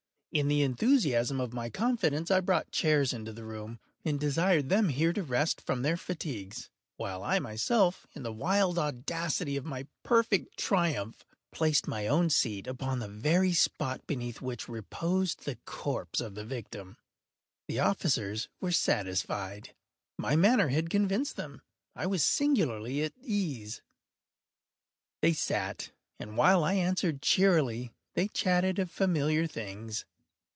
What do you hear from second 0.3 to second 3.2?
In the enthusiasm of my confidence, I brought chairs